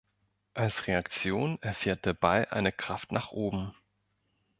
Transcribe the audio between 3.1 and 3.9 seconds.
nach oben.